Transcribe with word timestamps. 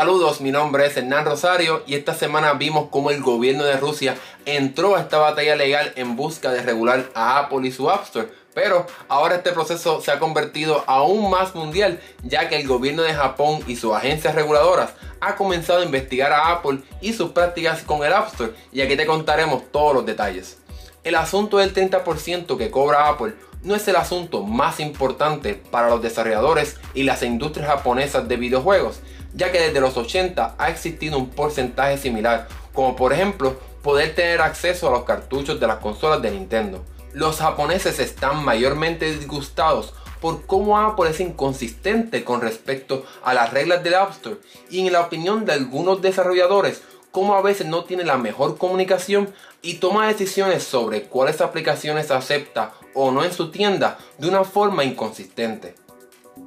Saludos, 0.00 0.40
mi 0.40 0.50
nombre 0.50 0.86
es 0.86 0.96
Hernán 0.96 1.26
Rosario 1.26 1.82
y 1.86 1.94
esta 1.94 2.14
semana 2.14 2.54
vimos 2.54 2.88
cómo 2.90 3.10
el 3.10 3.20
gobierno 3.20 3.64
de 3.64 3.76
Rusia 3.76 4.16
entró 4.46 4.96
a 4.96 5.00
esta 5.00 5.18
batalla 5.18 5.56
legal 5.56 5.92
en 5.94 6.16
busca 6.16 6.50
de 6.52 6.62
regular 6.62 7.10
a 7.14 7.38
Apple 7.38 7.68
y 7.68 7.70
su 7.70 7.90
App 7.90 8.04
Store. 8.04 8.28
Pero 8.54 8.86
ahora 9.08 9.34
este 9.34 9.52
proceso 9.52 10.00
se 10.00 10.10
ha 10.10 10.18
convertido 10.18 10.84
aún 10.86 11.28
más 11.28 11.54
mundial 11.54 12.00
ya 12.22 12.48
que 12.48 12.58
el 12.58 12.66
gobierno 12.66 13.02
de 13.02 13.12
Japón 13.12 13.60
y 13.66 13.76
sus 13.76 13.94
agencias 13.94 14.34
reguladoras 14.34 14.94
ha 15.20 15.36
comenzado 15.36 15.80
a 15.80 15.84
investigar 15.84 16.32
a 16.32 16.50
Apple 16.50 16.78
y 17.02 17.12
sus 17.12 17.32
prácticas 17.32 17.82
con 17.82 18.02
el 18.02 18.14
App 18.14 18.28
Store 18.28 18.54
y 18.72 18.80
aquí 18.80 18.96
te 18.96 19.04
contaremos 19.04 19.70
todos 19.70 19.92
los 19.92 20.06
detalles. 20.06 20.56
El 21.04 21.14
asunto 21.14 21.58
del 21.58 21.74
30% 21.74 22.56
que 22.56 22.70
cobra 22.70 23.06
Apple 23.06 23.34
no 23.62 23.74
es 23.74 23.86
el 23.88 23.96
asunto 23.96 24.42
más 24.42 24.80
importante 24.80 25.54
para 25.54 25.90
los 25.90 26.02
desarrolladores 26.02 26.76
y 26.94 27.02
las 27.02 27.22
industrias 27.22 27.68
japonesas 27.68 28.28
de 28.28 28.36
videojuegos, 28.36 29.00
ya 29.34 29.52
que 29.52 29.60
desde 29.60 29.80
los 29.80 29.96
80 29.96 30.54
ha 30.58 30.68
existido 30.70 31.18
un 31.18 31.30
porcentaje 31.30 31.98
similar, 31.98 32.48
como 32.72 32.96
por 32.96 33.12
ejemplo 33.12 33.58
poder 33.82 34.14
tener 34.14 34.40
acceso 34.40 34.88
a 34.88 34.92
los 34.92 35.04
cartuchos 35.04 35.60
de 35.60 35.66
las 35.66 35.78
consolas 35.78 36.22
de 36.22 36.30
Nintendo. 36.30 36.84
Los 37.12 37.38
japoneses 37.38 37.98
están 37.98 38.44
mayormente 38.44 39.12
disgustados 39.12 39.94
por 40.20 40.46
cómo 40.46 40.78
Apple 40.78 41.10
es 41.10 41.20
inconsistente 41.20 42.24
con 42.24 42.40
respecto 42.40 43.04
a 43.24 43.34
las 43.34 43.52
reglas 43.52 43.82
del 43.82 43.94
App 43.94 44.10
Store 44.12 44.36
y 44.70 44.86
en 44.86 44.92
la 44.92 45.00
opinión 45.00 45.44
de 45.44 45.54
algunos 45.54 46.02
desarrolladores 46.02 46.82
cómo 47.10 47.34
a 47.34 47.42
veces 47.42 47.66
no 47.66 47.84
tiene 47.84 48.04
la 48.04 48.16
mejor 48.16 48.58
comunicación 48.58 49.32
y 49.62 49.74
toma 49.74 50.08
decisiones 50.08 50.62
sobre 50.62 51.04
cuáles 51.04 51.40
aplicaciones 51.40 52.10
acepta 52.10 52.72
o 52.94 53.10
no 53.10 53.24
en 53.24 53.32
su 53.32 53.50
tienda 53.50 53.98
de 54.18 54.28
una 54.28 54.44
forma 54.44 54.84
inconsistente. 54.84 55.74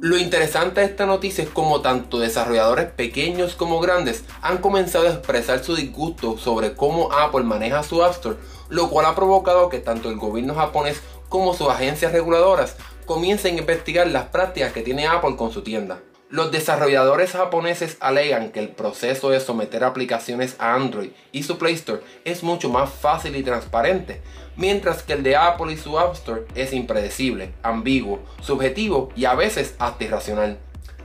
Lo 0.00 0.18
interesante 0.18 0.80
de 0.80 0.86
esta 0.86 1.06
noticia 1.06 1.44
es 1.44 1.50
como 1.50 1.80
tanto 1.80 2.18
desarrolladores 2.18 2.90
pequeños 2.90 3.54
como 3.54 3.80
grandes 3.80 4.24
han 4.42 4.58
comenzado 4.58 5.06
a 5.06 5.10
expresar 5.12 5.62
su 5.62 5.74
disgusto 5.76 6.36
sobre 6.38 6.74
cómo 6.74 7.12
Apple 7.12 7.44
maneja 7.44 7.82
su 7.82 8.02
App 8.02 8.12
Store, 8.12 8.36
lo 8.68 8.90
cual 8.90 9.06
ha 9.06 9.14
provocado 9.14 9.68
que 9.68 9.78
tanto 9.78 10.10
el 10.10 10.16
gobierno 10.16 10.54
japonés 10.54 11.00
como 11.28 11.54
sus 11.54 11.68
agencias 11.68 12.12
reguladoras 12.12 12.76
comiencen 13.06 13.56
a 13.56 13.60
investigar 13.60 14.06
las 14.06 14.24
prácticas 14.26 14.72
que 14.72 14.82
tiene 14.82 15.06
Apple 15.06 15.36
con 15.36 15.52
su 15.52 15.62
tienda. 15.62 16.00
Los 16.34 16.50
desarrolladores 16.50 17.30
japoneses 17.30 17.96
alegan 18.00 18.50
que 18.50 18.58
el 18.58 18.70
proceso 18.70 19.30
de 19.30 19.38
someter 19.38 19.84
aplicaciones 19.84 20.56
a 20.58 20.74
Android 20.74 21.10
y 21.30 21.44
su 21.44 21.58
Play 21.58 21.74
Store 21.74 22.02
es 22.24 22.42
mucho 22.42 22.68
más 22.68 22.90
fácil 22.90 23.36
y 23.36 23.44
transparente, 23.44 24.20
mientras 24.56 25.04
que 25.04 25.12
el 25.12 25.22
de 25.22 25.36
Apple 25.36 25.72
y 25.72 25.76
su 25.76 25.96
App 25.96 26.14
Store 26.14 26.42
es 26.56 26.72
impredecible, 26.72 27.52
ambiguo, 27.62 28.18
subjetivo 28.42 29.10
y 29.14 29.26
a 29.26 29.36
veces 29.36 29.76
hasta 29.78 30.02
irracional. 30.02 30.58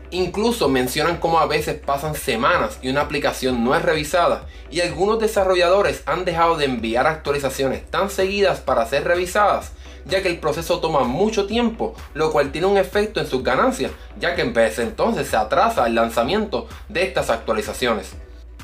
Incluso 0.10 0.68
mencionan 0.68 1.18
cómo 1.18 1.38
a 1.38 1.46
veces 1.46 1.80
pasan 1.80 2.16
semanas 2.16 2.80
y 2.82 2.90
una 2.90 3.02
aplicación 3.02 3.64
no 3.64 3.76
es 3.76 3.84
revisada 3.84 4.48
y 4.72 4.82
algunos 4.82 5.20
desarrolladores 5.20 6.02
han 6.08 6.26
dejado 6.26 6.58
de 6.58 6.66
enviar 6.66 7.06
actualizaciones 7.06 7.86
tan 7.92 8.10
seguidas 8.10 8.62
para 8.62 8.88
ser 8.88 9.04
revisadas 9.04 9.74
ya 10.06 10.22
que 10.22 10.30
el 10.30 10.40
proceso 10.40 10.80
toma 10.80 11.04
mucho 11.04 11.46
tiempo, 11.46 11.94
lo 12.14 12.32
cual 12.32 12.52
tiene 12.52 12.68
un 12.68 12.78
efecto 12.78 13.20
en 13.20 13.28
sus 13.28 13.44
ganancias, 13.44 13.92
ya 14.20 14.36
que 14.36 14.42
en 14.42 14.54
vez 14.54 14.80
entonces 14.80 15.28
se 15.28 15.38
atrasa 15.38 15.88
el 15.88 15.96
lanzamiento 15.96 16.68
de 16.88 17.04
estas 17.04 17.30
actualizaciones. 17.30 18.14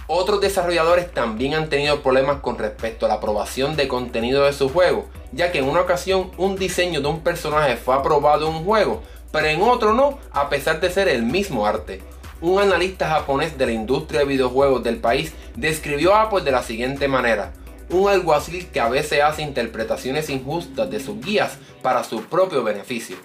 Otros 0.08 0.40
desarrolladores 0.40 1.12
también 1.12 1.56
han 1.56 1.70
tenido 1.70 2.02
problemas 2.02 2.40
con 2.42 2.60
respecto 2.60 3.06
a 3.06 3.10
la 3.10 3.16
aprobación 3.16 3.76
de 3.76 3.88
contenido 3.88 4.44
de 4.44 4.54
su 4.54 4.70
juego, 4.70 5.08
ya 5.32 5.52
que 5.52 5.60
en 5.60 5.68
una 5.68 5.82
ocasión 5.82 6.32
un 6.38 6.56
diseño 6.58 7.02
de 7.02 7.08
un 7.08 7.22
personaje 7.22 7.76
fue 7.76 7.96
aprobado 7.96 8.48
en 8.48 8.56
un 8.56 8.66
juego, 8.66 9.02
pero 9.32 9.48
en 9.48 9.62
otro 9.64 9.94
no, 9.94 10.20
a 10.32 10.50
pesar 10.50 10.80
de 10.80 10.92
ser 10.92 11.08
el 11.08 11.24
mismo 11.24 11.66
arte. 11.66 12.02
Un 12.40 12.62
analista 12.62 13.10
japonés 13.10 13.58
de 13.58 13.66
la 13.66 13.72
industria 13.72 14.20
de 14.20 14.28
videojuegos 14.28 14.84
del 14.84 14.98
país 14.98 15.34
describió 15.56 16.14
a 16.14 16.24
Apple 16.24 16.42
de 16.42 16.52
la 16.52 16.62
siguiente 16.62 17.08
manera 17.08 17.52
un 17.90 18.10
alguacil 18.10 18.68
que 18.68 18.80
a 18.80 18.90
veces 18.90 19.22
hace 19.22 19.42
interpretaciones 19.42 20.30
injustas 20.30 20.90
de 20.90 21.00
sus 21.00 21.20
guías 21.20 21.58
para 21.82 22.04
su 22.04 22.24
propio 22.24 22.64
beneficio. 22.64 23.18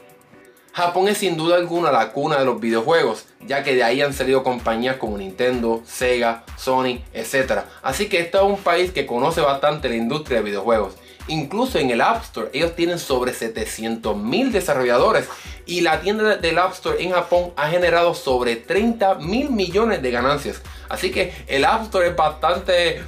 Japón 0.73 1.09
es 1.09 1.19
sin 1.19 1.37
duda 1.37 1.57
alguna 1.57 1.91
la 1.91 2.13
cuna 2.13 2.39
de 2.39 2.45
los 2.45 2.61
videojuegos, 2.61 3.27
ya 3.45 3.65
que 3.65 3.75
de 3.75 3.83
ahí 3.83 4.03
han 4.03 4.13
salido 4.13 4.45
compañías 4.45 4.97
como 4.97 5.19
Nintendo, 5.19 5.83
Sega, 5.85 6.45
Sony, 6.57 7.01
etc. 7.13 7.63
Así 7.83 8.09
que 8.09 8.21
este 8.21 8.39
es 8.39 8.45
un 8.45 8.57
país 8.57 8.93
que 8.93 9.05
conoce 9.05 9.41
bastante 9.41 9.89
la 9.89 9.97
industria 9.97 10.39
de 10.39 10.45
videojuegos. 10.45 10.95
Incluso 11.29 11.79
en 11.79 11.91
el 11.91 12.01
App 12.01 12.23
Store 12.25 12.51
ellos 12.53 12.75
tienen 12.75 12.99
sobre 12.99 13.33
700 13.33 14.17
mil 14.17 14.53
desarrolladores 14.53 15.29
y 15.67 15.83
la 15.83 16.01
tienda 16.01 16.37
del 16.37 16.59
App 16.59 16.73
Store 16.73 17.03
en 17.03 17.13
Japón 17.13 17.53
ha 17.57 17.69
generado 17.69 18.15
sobre 18.15 18.57
30 18.57 19.17
mil 19.17 19.51
millones 19.51 20.03
de 20.03 20.11
ganancias. 20.11 20.61
Así 20.89 21.13
que 21.13 21.33
el 21.47 21.65
App 21.65 21.83
Store 21.85 22.09
es 22.09 22.17
bastante, 22.17 23.03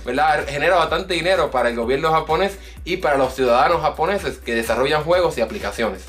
genera 0.48 0.76
bastante 0.76 1.14
dinero 1.14 1.50
para 1.50 1.70
el 1.70 1.76
gobierno 1.76 2.12
japonés 2.12 2.58
y 2.84 2.98
para 2.98 3.16
los 3.16 3.34
ciudadanos 3.34 3.82
japoneses 3.82 4.38
que 4.38 4.54
desarrollan 4.54 5.02
juegos 5.02 5.36
y 5.38 5.40
aplicaciones. 5.40 6.04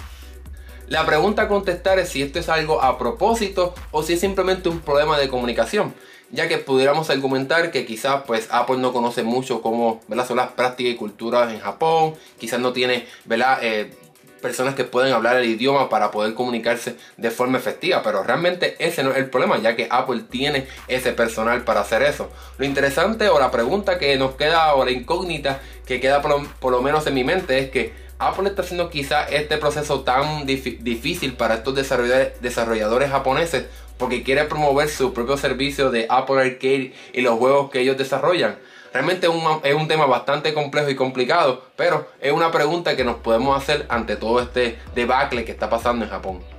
La 0.93 1.07
pregunta 1.07 1.41
a 1.41 1.47
contestar 1.47 1.97
es 1.97 2.09
si 2.09 2.21
esto 2.21 2.37
es 2.37 2.49
algo 2.49 2.83
a 2.83 2.99
propósito 2.99 3.73
o 3.89 4.03
si 4.03 4.13
es 4.13 4.19
simplemente 4.19 4.69
un 4.69 4.79
problema 4.79 5.17
de 5.17 5.27
comunicación, 5.27 5.95
ya 6.29 6.47
que 6.47 6.59
pudiéramos 6.59 7.09
argumentar 7.09 7.71
que 7.71 7.83
quizás 7.83 8.21
pues 8.27 8.47
Apple 8.51 8.77
no 8.77 8.93
conoce 8.93 9.23
mucho 9.23 9.63
cómo 9.63 10.01
son 10.27 10.37
las 10.37 10.51
prácticas 10.51 10.93
y 10.93 10.95
culturas 10.95 11.51
en 11.51 11.61
Japón, 11.61 12.13
quizás 12.37 12.59
no 12.59 12.73
tiene 12.73 13.07
¿verdad? 13.25 13.57
Eh, 13.63 13.91
personas 14.39 14.75
que 14.75 14.83
pueden 14.83 15.13
hablar 15.13 15.37
el 15.37 15.45
idioma 15.45 15.89
para 15.89 16.11
poder 16.11 16.35
comunicarse 16.35 16.95
de 17.17 17.31
forma 17.31 17.57
efectiva, 17.57 18.03
pero 18.03 18.21
realmente 18.21 18.75
ese 18.77 19.03
no 19.03 19.09
es 19.09 19.17
el 19.17 19.31
problema, 19.31 19.57
ya 19.57 19.75
que 19.75 19.87
Apple 19.89 20.25
tiene 20.29 20.67
ese 20.87 21.11
personal 21.11 21.63
para 21.63 21.79
hacer 21.79 22.03
eso. 22.03 22.29
Lo 22.59 22.65
interesante 22.65 23.29
o 23.29 23.39
la 23.39 23.49
pregunta 23.49 23.97
que 23.97 24.15
nos 24.17 24.35
queda 24.35 24.75
o 24.75 24.85
la 24.85 24.91
incógnita 24.91 25.59
que 25.87 25.99
queda 25.99 26.21
por 26.21 26.71
lo 26.71 26.81
menos 26.83 27.07
en 27.07 27.15
mi 27.15 27.23
mente 27.23 27.57
es 27.57 27.71
que 27.71 28.03
Apple 28.19 28.49
está 28.49 28.61
haciendo 28.61 28.89
quizá 28.89 29.25
este 29.25 29.57
proceso 29.57 30.01
tan 30.01 30.45
difícil 30.45 31.33
para 31.33 31.55
estos 31.55 31.75
desarrolladores 31.75 33.09
japoneses 33.09 33.65
porque 33.97 34.23
quiere 34.23 34.45
promover 34.45 34.89
su 34.89 35.13
propio 35.13 35.37
servicio 35.37 35.91
de 35.91 36.07
Apple 36.09 36.41
Arcade 36.41 36.93
y 37.13 37.21
los 37.21 37.37
juegos 37.37 37.69
que 37.71 37.81
ellos 37.81 37.97
desarrollan. 37.97 38.57
Realmente 38.93 39.27
un, 39.27 39.41
es 39.63 39.73
un, 39.73 39.87
tema 39.87 40.05
bastante 40.05 40.53
complejo 40.53 40.89
y 40.89 40.95
complicado, 40.95 41.65
pero 41.75 42.07
es 42.21 42.31
una 42.31 42.51
pregunta 42.51 42.95
que 42.95 43.03
nos 43.03 43.15
podemos 43.17 43.57
hacer 43.57 43.85
ante 43.89 44.15
todo 44.15 44.39
este 44.39 44.77
debacle 44.93 45.45
que 45.45 45.51
está 45.51 45.69
pasando 45.69 46.05
en 46.05 46.11
Japón. 46.11 46.52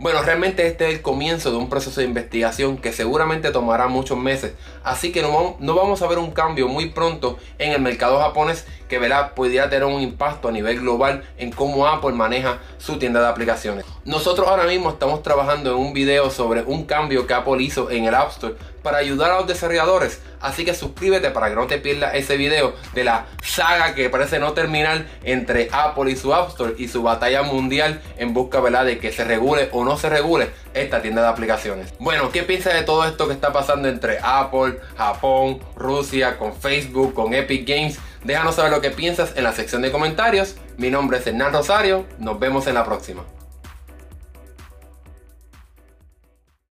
Bueno, 0.00 0.22
realmente 0.22 0.64
este 0.64 0.86
es 0.86 0.94
el 0.94 1.02
comienzo 1.02 1.50
de 1.50 1.56
un 1.56 1.68
proceso 1.68 2.00
de 2.00 2.06
investigación 2.06 2.78
que 2.78 2.92
seguramente 2.92 3.50
tomará 3.50 3.88
muchos 3.88 4.16
meses, 4.16 4.52
así 4.84 5.10
que 5.10 5.22
no, 5.22 5.56
vamos 5.58 6.02
a 6.02 6.06
ver 6.06 6.18
un 6.18 6.30
cambio 6.30 6.68
muy 6.68 6.90
pronto 6.90 7.36
en 7.58 7.72
el 7.72 7.80
mercado 7.80 8.20
japonés 8.20 8.64
que 8.88 9.00
verá 9.00 9.34
pudiera 9.34 9.68
tener 9.68 9.84
un 9.86 10.00
impacto 10.00 10.46
a 10.46 10.52
nivel 10.52 10.78
global 10.78 11.24
en 11.36 11.50
cómo 11.50 11.84
Apple 11.88 12.12
maneja 12.12 12.60
su 12.78 13.00
tienda 13.00 13.20
de 13.20 13.26
aplicaciones. 13.26 13.84
Nosotros 14.04 14.46
ahora 14.46 14.66
mismo 14.66 14.90
estamos 14.90 15.24
trabajando 15.24 15.72
en 15.72 15.78
un 15.78 15.92
video 15.92 16.30
sobre 16.30 16.62
un 16.62 16.84
cambio 16.84 17.26
que 17.26 17.34
Apple 17.34 17.60
hizo 17.60 17.90
en 17.90 18.04
el 18.04 18.14
App 18.14 18.30
Store 18.30 18.54
para 18.82 18.98
ayudar 18.98 19.30
a 19.30 19.38
los 19.38 19.46
desarrolladores 19.46 20.20
Así 20.40 20.64
que 20.64 20.74
suscríbete 20.74 21.30
para 21.30 21.48
que 21.48 21.56
no 21.56 21.66
te 21.66 21.78
pierdas 21.78 22.14
ese 22.14 22.36
video 22.36 22.74
de 22.94 23.04
la 23.04 23.26
saga 23.42 23.94
que 23.94 24.08
parece 24.08 24.38
no 24.38 24.52
terminar 24.52 25.06
entre 25.24 25.68
Apple 25.72 26.10
y 26.10 26.16
su 26.16 26.32
App 26.32 26.50
Store 26.50 26.74
y 26.78 26.88
su 26.88 27.02
batalla 27.02 27.42
mundial 27.42 28.00
en 28.16 28.34
busca 28.34 28.58
de 28.84 28.98
que 28.98 29.12
se 29.12 29.24
regule 29.24 29.68
o 29.72 29.84
no 29.84 29.96
se 29.96 30.08
regule 30.08 30.50
esta 30.74 31.00
tienda 31.00 31.22
de 31.22 31.28
aplicaciones. 31.28 31.92
Bueno, 31.98 32.30
¿qué 32.30 32.42
piensas 32.42 32.74
de 32.74 32.82
todo 32.82 33.04
esto 33.04 33.26
que 33.26 33.32
está 33.32 33.52
pasando 33.52 33.88
entre 33.88 34.18
Apple, 34.22 34.78
Japón, 34.96 35.60
Rusia, 35.74 36.38
con 36.38 36.54
Facebook, 36.54 37.14
con 37.14 37.34
Epic 37.34 37.66
Games? 37.66 37.98
Déjanos 38.24 38.56
saber 38.56 38.72
lo 38.72 38.80
que 38.80 38.90
piensas 38.90 39.32
en 39.36 39.44
la 39.44 39.52
sección 39.52 39.82
de 39.82 39.90
comentarios. 39.90 40.56
Mi 40.76 40.90
nombre 40.90 41.18
es 41.18 41.26
Hernán 41.26 41.52
Rosario. 41.52 42.04
Nos 42.18 42.38
vemos 42.38 42.66
en 42.66 42.74
la 42.74 42.84
próxima. 42.84 43.24